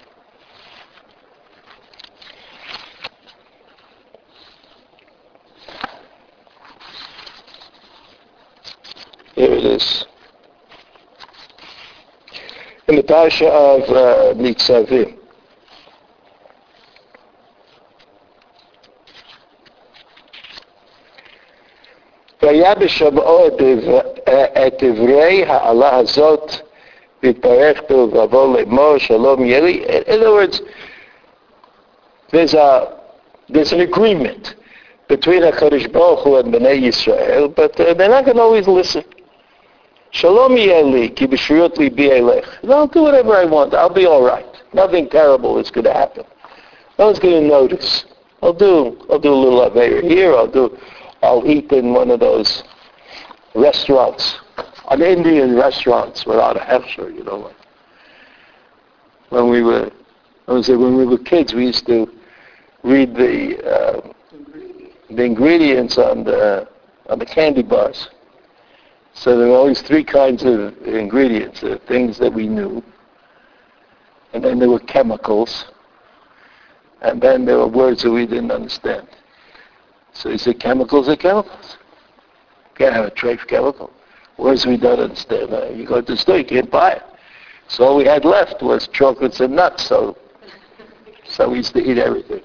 [9.39, 10.05] Here it is.
[12.87, 15.17] In the parasha of uh, Nitzavim.
[22.41, 26.51] והיה בשמעו את דברי העלה הזאת
[27.23, 29.83] והתברך בו ועבור לאמור שלום יהיה לי.
[30.07, 30.61] In other words,
[32.31, 32.87] there's a
[33.49, 34.55] there's an agreement
[35.07, 39.03] between HaKadosh Baruch Hu and Bnei Yisrael, but uh, they're not going to always listen.
[40.12, 42.44] Shalom yeli ki elech.
[42.68, 43.74] I'll do whatever I want.
[43.74, 44.46] I'll be all right.
[44.72, 46.24] Nothing terrible is going to happen.
[46.98, 48.04] No one's going to notice.
[48.42, 48.98] I'll do.
[49.10, 50.34] I'll do a little aveir here.
[50.34, 50.76] I'll do.
[51.22, 52.64] I'll eat in one of those
[53.54, 54.36] restaurants,
[54.90, 57.14] an Indian restaurants without a hechsher.
[57.14, 57.52] You know,
[59.28, 59.90] when we were,
[60.48, 62.10] I would say when we were kids, we used to
[62.82, 64.12] read the uh,
[65.10, 66.68] the ingredients on the
[67.08, 68.08] on the candy bars.
[69.14, 71.62] So there were always three kinds of ingredients.
[71.62, 72.82] Were things that we knew,
[74.32, 75.66] and then there were chemicals,
[77.02, 79.08] and then there were words that we didn't understand.
[80.12, 81.76] So he said, chemicals are chemicals.
[82.64, 83.90] You can't have a trace chemical.
[84.36, 85.52] Words we don't understand.
[85.52, 87.02] Uh, you go to the store, you can't buy it.
[87.68, 89.86] So all we had left was chocolates and nuts.
[89.86, 90.16] So,
[91.28, 92.40] so we used to eat everything.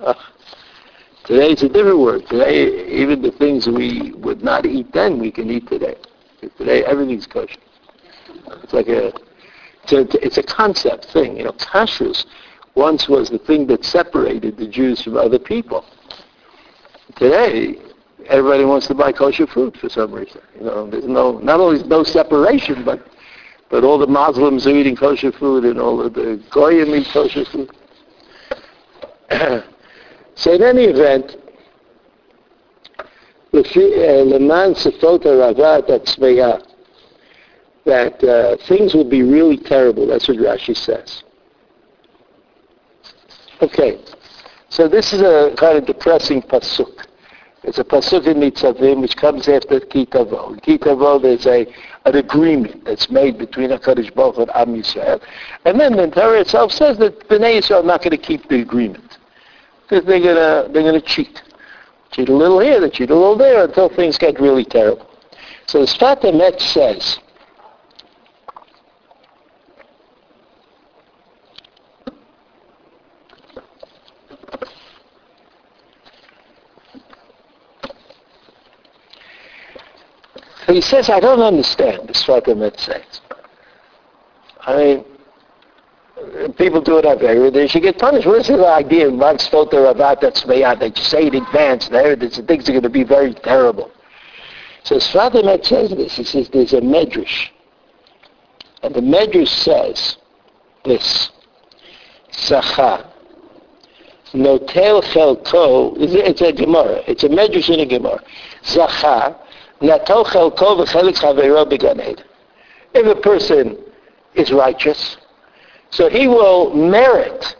[0.00, 0.14] Uh,
[1.26, 2.26] today it's a different word.
[2.28, 5.96] Today, even the things we would not eat then, we can eat today.
[6.56, 7.60] Today, everything's kosher.
[8.62, 9.12] It's like a,
[9.82, 11.36] it's a, it's a concept thing.
[11.36, 12.26] You know, kashrus
[12.74, 15.84] once was the thing that separated the Jews from other people.
[17.16, 17.76] Today,
[18.26, 20.40] everybody wants to buy kosher food for some reason.
[20.58, 23.06] You know, there's no, not only no separation, but
[23.68, 27.44] but all the Muslims are eating kosher food and all of the Goyim eat kosher
[27.44, 27.70] food.
[30.36, 31.36] so in any event,
[33.52, 36.62] Leman Sefota Ravat Atzmeya,
[37.86, 40.06] that uh, things will be really terrible.
[40.06, 41.22] That's what Rashi says.
[43.62, 43.98] Okay,
[44.68, 47.06] so this is a kind of depressing pasuk.
[47.62, 50.52] It's a pasuk in Nitzavim which comes after Kitavo.
[50.52, 51.66] In Kitavo there's a,
[52.04, 55.22] an agreement that's made between HaKadosh Baruch and Am Yisrael.
[55.64, 58.60] And then the Torah itself says that Bnei Yisrael are not going to keep the
[58.60, 59.15] agreement.
[59.88, 61.42] Because they're going to they're to cheat.
[62.10, 65.08] Cheat a little here, they cheat a little there until things get really terrible.
[65.66, 67.18] So the Sfat Emet says,
[80.68, 83.20] he says, I don't understand, the Sfat Emet says.
[84.60, 85.04] I mean,
[86.52, 88.26] people do it Avera, they should get punished.
[88.26, 91.88] What is the idea of Max Filter about that Smayat that you say in advance
[91.88, 93.90] there, that things are going to be very terrible.
[94.84, 96.16] So Sfat Emet says this.
[96.16, 97.48] He says there's a Medrash.
[98.82, 100.16] And the Medrash says
[100.84, 101.30] this.
[102.30, 103.10] Sacha.
[104.32, 105.96] Notel Chelko.
[105.98, 107.02] It's a Gemara.
[107.06, 108.22] It's a Medrash in a Gemara.
[108.62, 109.36] Zacha.
[112.94, 113.78] If a person
[114.34, 115.16] is righteous,
[115.96, 117.56] so he will merit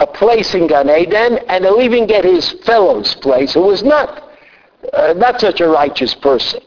[0.00, 4.30] a place in Gan Eden, and he'll even get his fellow's place, who was not
[4.92, 6.60] uh, not such a righteous person.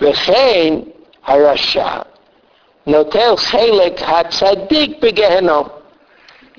[0.00, 0.92] V'chein
[1.24, 2.04] harasha
[2.84, 5.70] notel chelek hatzadik begehenom.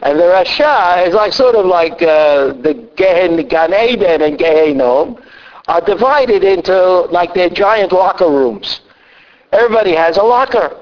[0.03, 5.21] And the Rasha is like sort of like uh, the Gehen, Gan Eden and Gehenom,
[5.67, 8.80] are divided into like their giant locker rooms.
[9.51, 10.82] Everybody has a locker.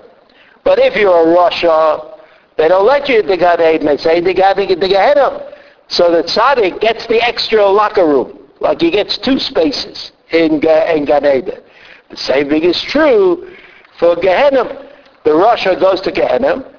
[0.64, 2.15] But if you're a rasha,
[2.58, 3.88] they don't let you Gan Eden.
[3.88, 5.54] They say they got to get the Gehenna.
[5.88, 8.40] So the tzaddik gets the extra locker room.
[8.60, 11.62] Like he gets two spaces in, in Gan Eden.
[12.10, 13.56] The same thing is true
[14.00, 14.92] for Gehenna.
[15.24, 16.72] The rasha goes to Gehenna,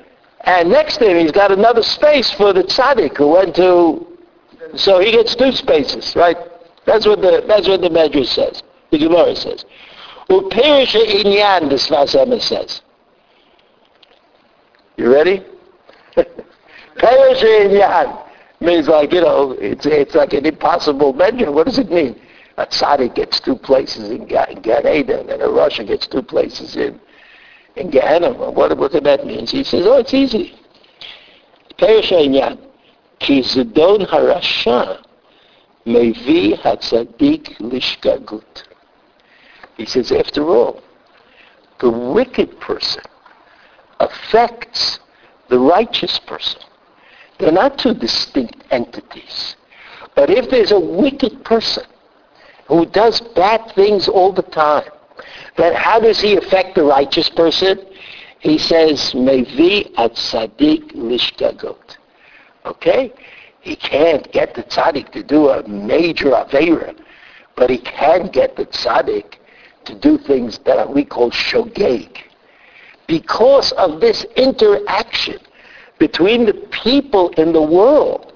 [0.43, 4.07] and next to him he's got another space for the tzaddik who went to,
[4.77, 6.37] so he gets two spaces, right?
[6.87, 8.62] That's what the that's what the Medrash says.
[8.91, 9.64] The Gemara says.
[10.31, 12.83] Uperisha inyan, the Emes says.
[14.97, 15.45] You ready?
[18.59, 21.53] Means like, you know, it's it's like an impossible measure.
[21.53, 22.18] What does it mean?
[22.57, 26.99] A tzaddik gets two places in Gan Eden, and a rasha gets two places in
[27.76, 28.32] in Gehenna.
[28.32, 29.51] What what that means?
[29.51, 30.55] He says, oh, it's easy.
[31.78, 32.59] Perisha inyan.
[33.18, 35.03] Ki zedon harasha
[35.86, 38.64] Mevi Hatzadik Lishgagut.
[39.76, 40.82] He says, after all,
[41.80, 43.03] the wicked person
[44.01, 44.99] affects
[45.49, 46.61] the righteous person.
[47.39, 49.57] They're not two distinct entities.
[50.14, 51.84] But if there's a wicked person
[52.68, 54.91] who does bad things all the time,
[55.57, 57.78] then how does he affect the righteous person?
[58.39, 61.97] He says, "May Mevi Hatzadik Lishgagut.
[62.64, 63.12] Okay?
[63.61, 66.95] He can't get the tzaddik to do a major avera,
[67.57, 69.39] but he can get the tzaddik
[69.87, 72.09] to do things that we call shogeg.
[73.07, 75.39] Because of this interaction
[75.99, 78.32] between the people in the world.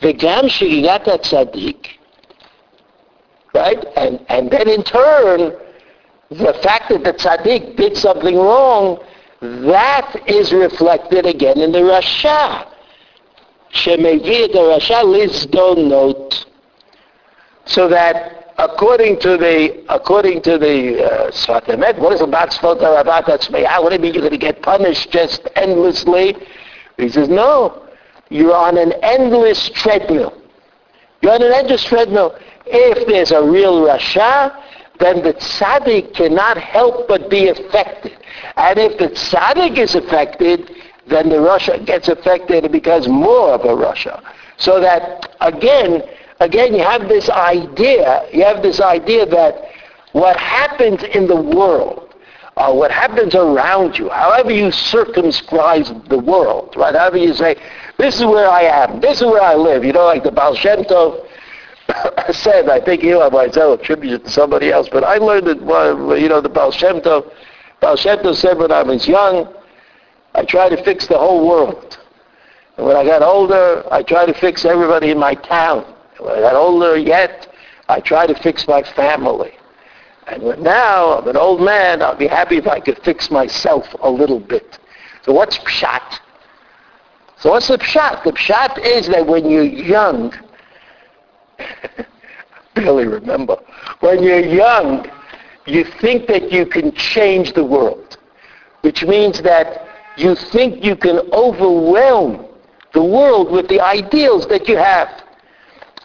[0.00, 1.86] V'gam shigigata tzaddik,
[3.54, 3.84] right?
[3.96, 5.52] And, and then in turn,
[6.30, 8.98] the fact that the tzaddik did something wrong,
[9.40, 12.68] that is reflected again in the rasha.
[13.72, 16.46] Shemevi rasha lizdon.
[17.64, 22.80] So that according to the according to the Sfat Emet, uh, what is about Sfot
[22.80, 23.50] Rabat
[23.82, 26.36] What do you mean you're going to get punished just endlessly?
[26.96, 27.88] He says, no.
[28.28, 30.32] You're on an endless treadmill.
[31.20, 32.36] You're on an endless treadmill.
[32.66, 34.64] If there's a real Rasha, ah,
[34.98, 38.16] then the tzaddik cannot help but be affected.
[38.56, 40.70] And if the tzaddik is affected,
[41.08, 44.22] then the rasha gets affected and becomes more of a rasha.
[44.58, 46.02] So that, again,
[46.40, 49.64] again, you have this idea, you have this idea that
[50.12, 52.11] what happens in the world,
[52.56, 56.94] uh, what happens around you, however you circumscribe the world, right?
[56.94, 57.56] However you say,
[57.98, 60.54] this is where I am, this is where I live, you know, like the Baal
[60.54, 61.26] Shem Tov
[62.32, 66.40] said, I think Elie Wiesel attributed to somebody else, but I learned well, you know,
[66.40, 67.30] the Baal Shem Tov,
[67.80, 69.52] Baal Shem Tov said when I was young,
[70.34, 71.98] I tried to fix the whole world.
[72.76, 75.84] And when I got older, I tried to fix everybody in my town.
[76.18, 77.52] When I got older yet,
[77.88, 79.52] I tried to fix my family.
[80.26, 84.10] And now I'm an old man, I'll be happy if I could fix myself a
[84.10, 84.78] little bit.
[85.22, 86.20] So what's pshat?
[87.38, 88.24] So what's the pshat?
[88.24, 90.32] The pshat is that when you're young,
[92.74, 93.56] barely remember,
[94.00, 95.10] when you're young,
[95.66, 98.16] you think that you can change the world,
[98.82, 102.46] which means that you think you can overwhelm
[102.92, 105.08] the world with the ideals that you have.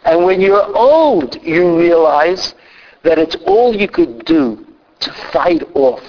[0.04, 2.54] And when you're old, you realize
[3.08, 4.66] that it's all you could do
[5.00, 6.02] to fight off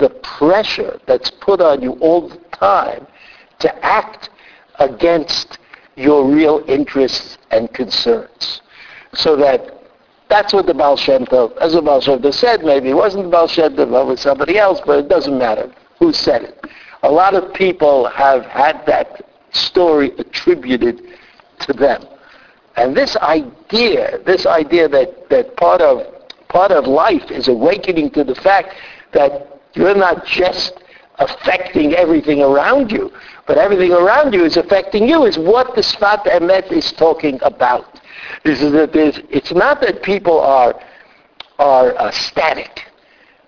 [0.00, 3.06] the pressure that's put on you all the time
[3.60, 4.30] to act
[4.80, 5.58] against
[5.94, 8.62] your real interests and concerns.
[9.12, 9.60] So that
[10.28, 13.26] that's what the Baal Shem Tov, as the Baal Shem Tov said maybe, it wasn't
[13.26, 16.66] the Baal Shem Tov, it was somebody else, but it doesn't matter who said it.
[17.04, 21.00] A lot of people have had that story attributed
[21.60, 22.04] to them.
[22.74, 26.13] And this idea, this idea that, that part of
[26.54, 28.74] part of life is awakening to the fact
[29.12, 30.72] that you're not just
[31.18, 33.12] affecting everything around you,
[33.48, 38.00] but everything around you is affecting you, is what the Sfat Emet is talking about.
[38.44, 40.80] This is that it's not that people are,
[41.58, 42.82] are uh, static.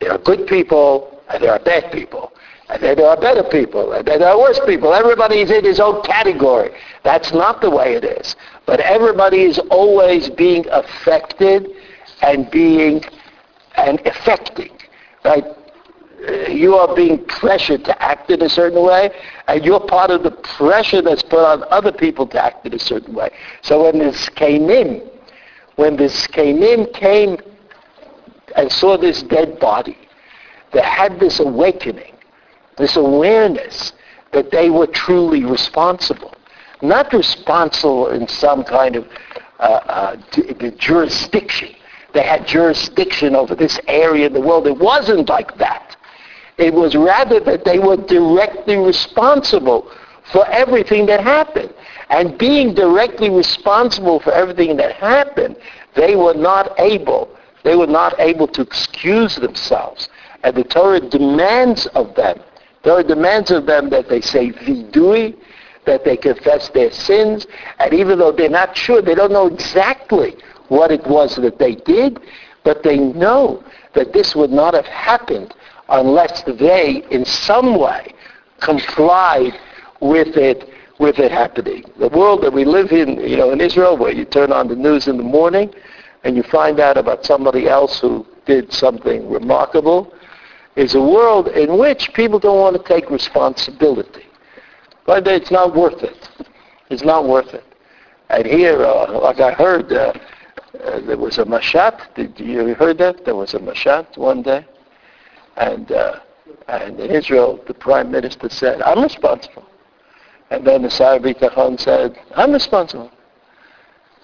[0.01, 2.33] There are good people and there are bad people.
[2.69, 4.93] And then there are better people, and then there are worse people.
[4.93, 6.71] Everybody is in his own category.
[7.05, 8.35] That's not the way it is.
[8.67, 11.69] But everybody is always being affected
[12.23, 13.03] and being
[13.77, 14.77] and affecting,
[15.25, 15.45] right?
[16.49, 19.11] You are being pressured to act in a certain way,
[19.49, 22.79] and you're part of the pressure that's put on other people to act in a
[22.79, 23.31] certain way.
[23.63, 25.09] So when this came in,
[25.77, 27.37] when this came in, came
[28.57, 29.99] and saw this dead body,
[30.73, 32.17] they had this awakening
[32.77, 33.93] this awareness
[34.33, 36.35] that they were truly responsible.
[36.83, 39.09] Not responsible in some kind of
[39.59, 41.75] uh, uh, d- jurisdiction.
[42.17, 44.67] They had jurisdiction over this area of the world.
[44.67, 45.97] It wasn't like that.
[46.57, 49.93] It was rather that they were directly responsible
[50.33, 51.75] for everything that happened.
[52.09, 55.57] And being directly responsible for everything that happened,
[55.95, 57.29] they were not able,
[57.65, 60.09] they were not able to excuse themselves.
[60.43, 62.41] And the Torah demands of them
[62.87, 65.37] Torah demands of them that they say vidui,
[65.87, 67.45] that they confess their sins,
[67.81, 70.37] and even though they're not sure, they don't know exactly
[70.69, 72.21] what it was that they did,
[72.65, 73.63] but they know
[73.95, 75.55] that this would not have happened
[75.89, 78.13] unless they, in some way,
[78.61, 79.53] complied
[80.01, 81.85] with it, with it happening.
[81.99, 84.77] The world that we live in, you know, in Israel, where you turn on the
[84.77, 85.73] news in the morning
[86.25, 90.13] and you find out about somebody else who did something remarkable,
[90.77, 94.25] is a world in which people don't want to take responsibility.
[95.07, 96.29] But it's not worth it.
[96.91, 97.65] It's not worth it.
[98.29, 100.13] And here, uh, like I heard, uh,
[100.83, 102.15] uh, there was a mashat.
[102.15, 103.25] Did you heard that?
[103.25, 104.67] There was a mashat one day.
[105.57, 106.21] And, uh,
[106.69, 109.67] and in Israel, the prime minister said, I'm responsible.
[110.51, 113.11] And then the Sar Bitachon said, I'm responsible.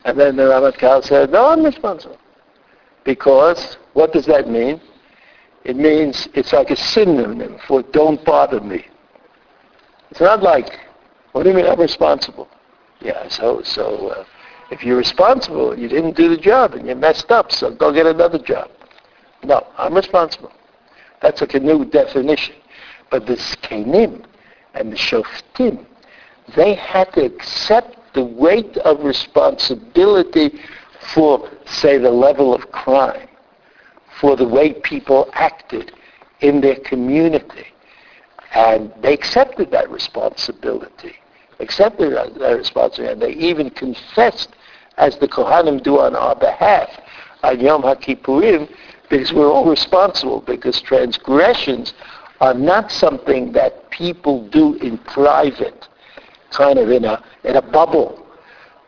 [0.05, 2.19] And then the Ramatkal said, no, I'm responsible.
[3.05, 4.81] Because, what does that mean?
[5.65, 8.85] It means it's like a synonym for don't bother me.
[10.11, 10.79] It's not like,
[11.33, 12.49] what do you mean I'm responsible?
[13.01, 14.25] Yeah, so, so uh,
[14.71, 18.07] if you're responsible, you didn't do the job and you messed up, so go get
[18.07, 18.71] another job.
[19.45, 20.53] No, I'm responsible.
[21.21, 22.55] That's like a new definition.
[23.11, 24.25] But the Zkenim
[24.75, 25.85] and the Shoftim,
[26.57, 30.61] they had to accept the weight of responsibility
[31.15, 33.29] for, say, the level of crime
[34.21, 35.93] for the way people acted
[36.41, 37.67] in their community.
[38.55, 41.15] And they accepted that responsibility,
[41.63, 44.51] accepted that, responsibility, and they even confessed,
[44.99, 46.91] as the Kohanim do on our behalf,
[47.43, 48.69] on Yom HaKippurim,
[49.09, 51.95] because we're all responsible, because transgressions
[52.41, 55.89] are not something that people do in private,
[56.51, 58.23] kind of in a, in a bubble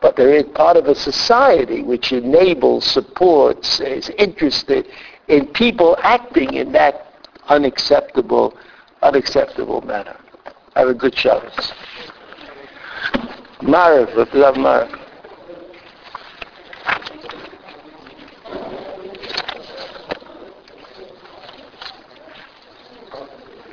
[0.05, 4.87] but they're part of a society which enables, supports, is interested
[5.29, 7.07] in people acting in that
[7.49, 8.55] unacceptable,
[9.01, 10.15] unacceptable manner.
[10.77, 11.73] Have a good Shabbos.
[13.61, 14.89] Нарес, это я знаю.